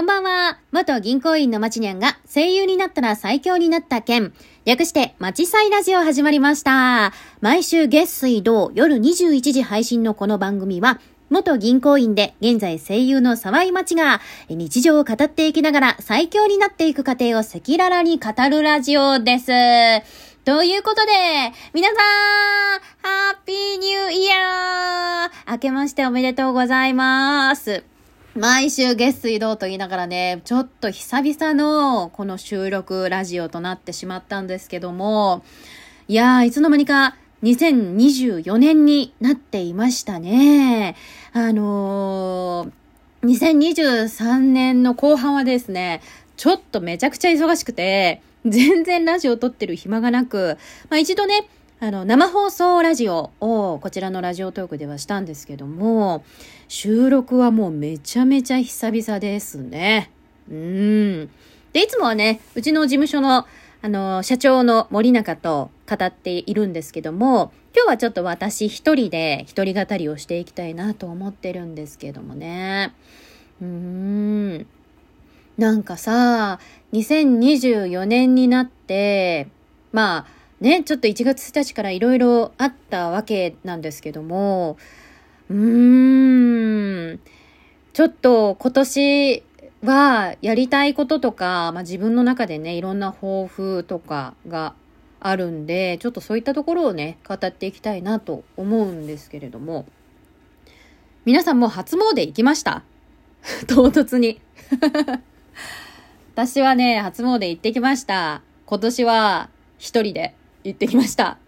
[0.00, 0.58] こんばんは。
[0.72, 4.32] 元銀行員のまちにゃんが声優になったら最強になった件。
[4.64, 7.12] 略して、まちさいラジオ始まりました。
[7.42, 19.48] 毎週月水土夜21時配信のこの番組は、元銀行員で現在声優の沢井町が日常を語っていきながら最強になっていく過程を赤裸々に語るラジオです。
[20.46, 21.12] ということで、
[21.74, 21.96] 皆さん、
[23.02, 27.84] ハッピーニューイヤー明けましておめでとうございます。
[28.36, 35.42] 毎週月水道と言いながらね、ちょっと久々のこの収録ラジオとなってしまったんですけども、
[36.06, 40.94] いやー、いつの間にか2024年になっていましたね。
[41.32, 46.00] あのー、2023年の後半はですね、
[46.36, 50.56] ちょっとめちゃくちゃ忙しくて、全然ラジオ撮ってる暇がなく、
[50.88, 51.48] まあ一度ね、
[51.82, 56.22] あの、生放送ラジオをこちらのラジオトークではしたんですけども、
[56.68, 60.10] 収録はもうめちゃめちゃ久々ですね。
[60.50, 61.30] うん。
[61.72, 63.46] で、いつもはね、うちの事務所の、
[63.80, 72.92] あの、社長の森中と語っているんですけども、今日はちょっと私一人で一人語りをしていきたいなと思ってるんですけどもね。
[73.62, 74.66] うーん。
[75.56, 76.60] なんかさ、
[76.92, 79.48] 2024年になって、
[79.92, 84.76] まあね、ちょっと1月1日からいろいろあったわけなんですけども、
[85.48, 87.20] うーん、
[87.94, 89.42] ちょっと今年
[89.82, 94.74] はやりたいこととか、まあ、自分の中でね、いろんな抱負とかが
[95.18, 99.86] あるんで、ちょっとそういったところをね、語っていきたいなと思うんですけれども、
[101.24, 102.82] 皆さんも初詣行きました？
[103.66, 104.40] 唐突に。
[106.34, 108.42] 私はね、初詣行ってきました。
[108.66, 110.34] 今年は一人で。
[110.64, 111.38] 行ってきました。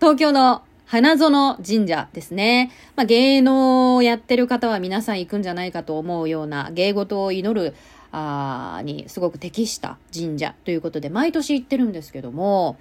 [0.00, 2.70] 東京の花園神社ですね。
[2.96, 7.74] まあ、芸能をやってる方は皆さん行くんじゃないかと思うような芸事を祈る
[8.10, 12.78] あにすごく適した神社ということで毎年行ってるんですけども、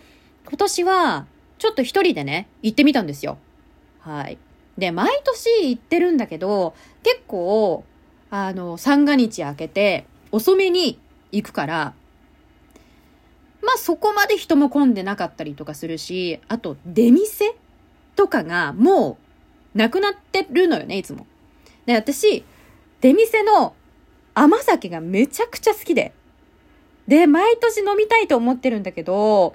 [0.47, 1.25] 今年は
[1.57, 3.37] ちょっと一人でね、行ってみたんですよ。
[3.99, 4.37] はい。
[4.77, 7.83] で、毎年行ってるんだけど、結構、
[8.29, 10.99] あの、三が日明けて遅めに
[11.31, 11.93] 行くから、
[13.67, 17.53] まあそこまで人も混んでなかったりとかするし、あと出店
[18.15, 19.17] とかがも
[19.75, 21.27] うなくなってるのよね、いつも。
[21.85, 22.45] で、私、
[23.01, 23.75] 出店の
[24.33, 26.13] 甘酒がめちゃくちゃ好きで。
[27.09, 29.53] で、毎年飲みたいと思ってるんだけど、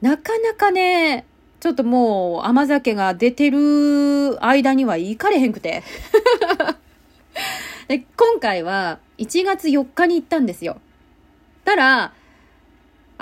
[0.00, 1.24] なかなかね、
[1.60, 5.84] ちょっともう甘酒が出てる間には行かれへんくて。
[7.86, 10.80] で今回は1月4日に行ったんですよ。
[11.64, 12.12] たら、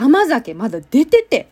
[0.01, 1.49] 甘酒まだ出てて。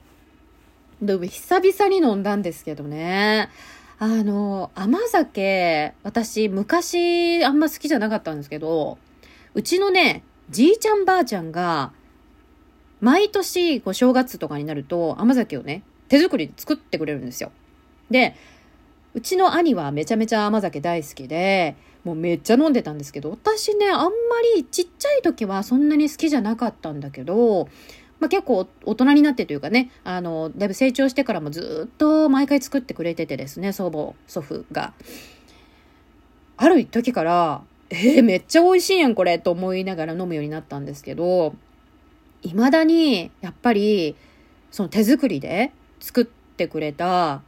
[1.03, 3.51] でも久々に飲んだんですけどね。
[3.99, 8.99] あの、甘酒、私昔あんま好きじゃなかったんですけど、
[9.55, 11.93] うちのね、じいちゃんばあちゃんが、
[13.01, 17.51] 毎年、こう、正月とかになると甘酒をね、手作りで作ってくれるんですよ。
[18.11, 18.37] で、
[19.15, 21.75] うちの兄はめちゃめちゃ甘酒大好きで、
[22.05, 24.11] もうめっちゃ飲んでたんですけど、私ね、あんま
[24.55, 27.69] りちっちゃい時はそんなに好きじゃなかったんだけど、
[28.19, 34.95] まあ、結構大人になってというかね、あの、だいぶ成長してからもずっと毎回作ってくれててですね、祖母、祖父が。
[36.57, 41.55] ある時から、えー、めっちゃ美味しいやん、これ、と思いながら飲むようになったんですけど、
[42.43, 44.17] 未だに、やっぱり、
[44.71, 47.43] その手作りで作ってくれた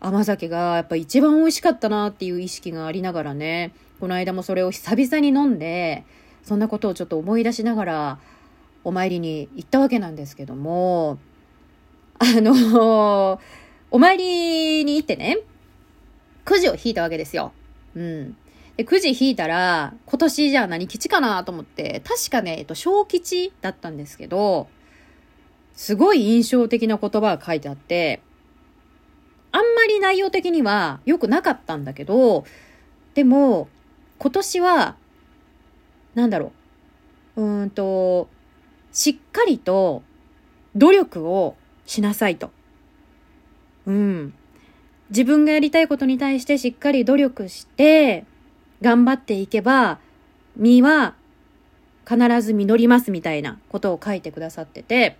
[0.00, 6.04] 甘酒がやっぱ一番美味しかったなっていう意識がありながらね、この間もそれを久々に飲んで、
[6.44, 8.18] そんなことをちょっと思い出しながら、
[8.84, 11.18] お参りに行ったわけなんですけども、
[12.18, 13.40] あの、
[13.90, 15.38] お参りに行ってね、
[16.44, 17.52] くじを引いたわけですよ。
[17.94, 18.36] うん。
[18.76, 24.68] で、くじ引いたら、今年じゃあ何吉かなと思って、確かね、えっと、小吉だったんですけど、
[25.74, 28.20] すごい印象的な言葉が書いてあって、
[29.52, 32.44] あんまり内容的には良くなかったんだけど、
[33.14, 33.68] でも、
[34.18, 34.96] 今年は、
[36.14, 36.52] なんだろ
[37.36, 37.42] う。
[37.42, 38.28] うーんと、
[38.98, 40.02] しっかりと
[40.74, 41.54] 努力を
[41.86, 42.50] しなさいと。
[43.86, 44.34] うん。
[45.10, 48.24] 自分がやりたいことに対してしっかり努力して、
[48.82, 50.00] 頑張っていけば、
[50.56, 51.14] 実は
[52.08, 55.16] 必ず実りますみたいなことを書いてくださってて、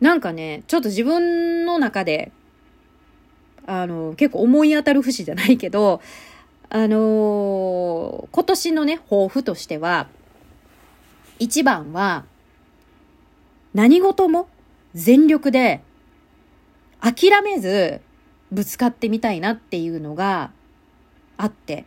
[0.00, 2.30] なんかね、ちょっと自分の中で、
[3.66, 6.02] あの、結構思い当たる節じゃないけど、
[6.68, 10.08] あのー、今年のね、抱負としては、
[11.42, 12.24] 一番は、
[13.74, 14.48] 何事も
[14.94, 15.82] 全力で
[17.00, 18.00] 諦めず
[18.52, 20.52] ぶつかってみたいなっていうのが
[21.36, 21.84] あって。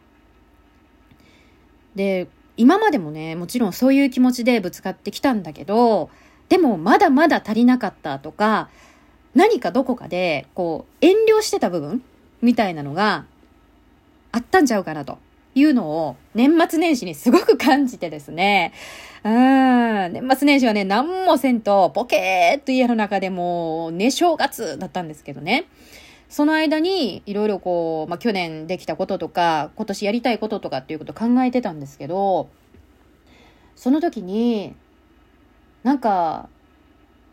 [1.95, 6.09] で、今までもね、もちろんそういう気持ちでぶつかってきたんだけど、
[6.49, 8.69] でもまだまだ足りなかったとか、
[9.35, 12.03] 何かどこかで、こう、遠慮してた部分
[12.41, 13.23] みたいなのが
[14.33, 15.17] あったんちゃうかなと
[15.55, 18.73] いうのを年末年始にすごく感じてですね。
[19.23, 19.31] うん、
[20.13, 25.65] 年末年始はね、何もせんと、ポケーっと家の中でも、ね、正月だったんですけどね。
[26.29, 32.49] その間に、いろいろこう、まあ、去年できたこととか、今年やりたいこととかっていうことを考えてたんですけど、
[33.75, 34.75] その時に、
[35.83, 36.49] なんか、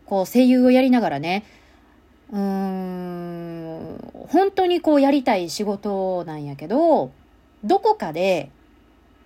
[0.05, 1.43] こう、声優をやりながらね、
[2.31, 3.97] うーん、
[4.29, 7.11] 本当にこうやりたい仕事なんやけど、
[7.63, 8.49] どこかで、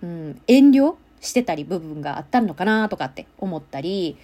[0.02, 4.16] うん、遠慮してたり部分があったのかなとかって思ったり、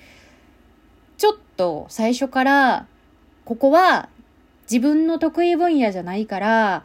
[1.17, 2.87] ちょっと最初から、
[3.45, 4.09] ここは
[4.71, 6.85] 自分の得意分野じゃないから、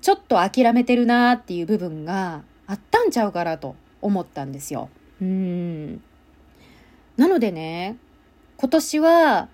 [0.00, 4.88] ちょっと諦めてるなっていう部分があったんちゃうかなと思ったんですよ。
[5.20, 6.00] うん。
[7.16, 7.96] なのでね、
[8.58, 9.48] 今年は、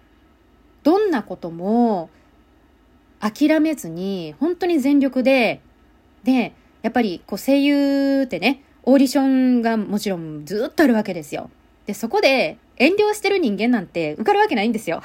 [0.82, 2.10] どんなことも
[3.20, 5.62] 諦めずに、本当に全力で、
[6.24, 6.52] で、
[6.84, 11.50] やっぱりこう声優ってね、オーディションがもちろんずっとあるわけですよ。
[11.86, 15.02] で、そこで遠慮してる人間なんて受かるわけないんですよ。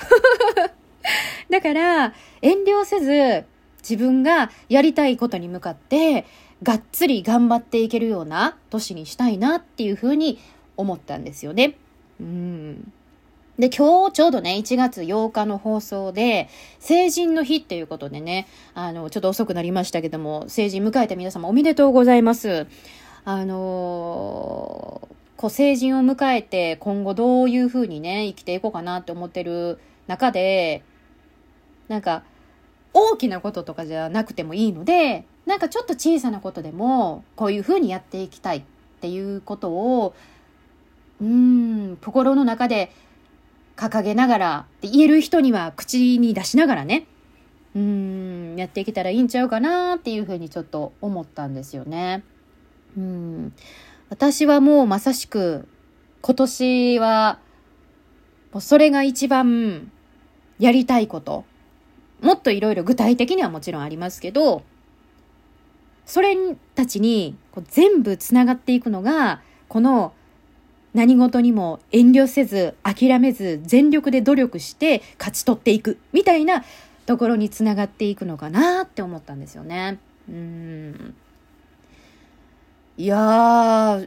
[1.49, 3.45] だから、遠慮せず、
[3.81, 6.25] 自分がやりたいことに向かって、
[6.63, 10.37] がっつり頑張っていけるような年にしたいなっていうふうに
[10.75, 11.77] 思ったんですよね。
[12.19, 12.91] うん。
[13.59, 16.47] で、今日ちょうどね、1月8日の放送で、
[16.79, 22.67] 成人の日っていうことでね、あの、ちょっと遅くなりましたけども、成人迎えた皆様おめでとうございます。
[23.25, 29.77] あのこう、成人を迎えて今後どういうふうにね、生きていこうかなって思ってる
[30.07, 30.81] 中で、
[31.89, 32.23] なんか、
[32.93, 38.63] 大きなこととかじゃなくてもいいので、なんかちょっと小さなことでも、こういうふうにやっていきたいっ
[39.01, 40.15] ていうことを、
[41.21, 42.93] うん、心の中で
[43.79, 47.07] 掲げながら、で言える人には口に出しながらね、
[47.73, 52.23] うん、やっていけたらいいんちゃうかなっていうふうにちょっと思ったんですよね。
[52.97, 53.53] うん、
[54.09, 55.65] 私はもうまさしく
[56.21, 57.39] 今年は
[58.51, 59.91] もうそれが一番
[60.59, 61.45] やりたいこと。
[62.21, 64.63] もっといろいろ具体的にはもちろんありますけど、
[66.05, 66.35] それ
[66.75, 70.11] たちにこう全部つながっていくのが、この
[70.93, 76.63] 何事にも遠慮せず、諦めず、全力で努力して勝ち取っていく、みたいな
[77.05, 79.99] ところにつながっていくのかなって思ったんですよね。
[80.27, 81.15] うん。
[82.97, 84.01] いや、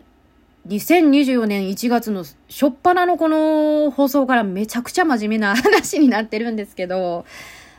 [0.69, 7.25] 2024年1月の初っ端のこの放送からめちゃくちゃ真面目な話になってるんですけど、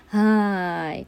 [0.07, 1.07] はい。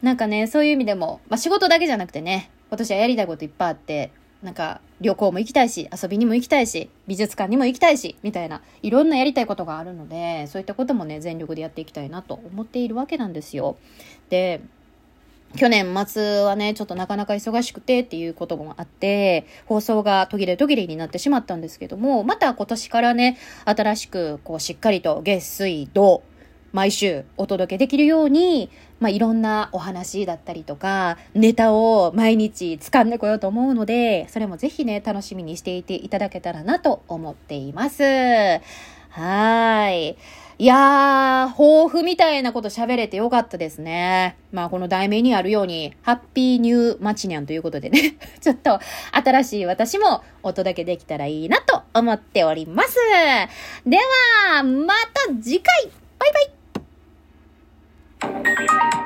[0.00, 4.10] なんかね、そういう意味でも、まあ仕事だけじゃなくてね、今年はやりたいこといっぱいあって、
[4.42, 13.76] なんか旅行も行きたいし、遊びにも行きたいし、美術館にも行きたいし、みたいな、いろんなやりたいことがあるので、そういったこともね、全力でやっていきたいなと思っているわけなんですよ。
[14.30, 14.60] で、
[15.56, 26.22] 去年末はね、ちょっとなかなか忙しくてっていうこともあって、放送が途切れ途切れになってしまったんですけども、また今年からね、新しくこうしっかりと月水土、
[26.72, 38.02] 毎週お届けできるように、まあ、いろんなお話だったりとか、ネタを毎日掴んでこようと思うので、それもぜひね、楽しみにしていていただけたらなと思っています。
[39.10, 40.16] はい。
[40.58, 44.36] いやー、抱負みたいなこと喋れてよかったですね。
[44.52, 48.78] まあ、この題名にあるように、ハッピーニューマチニャンということでね、 ちょっと
[49.12, 52.96] 新しい私もお届けできたらいいなと思っております。
[53.84, 53.96] で
[54.54, 56.51] は、また次回バイバイ
[58.68, 59.01] Thank you.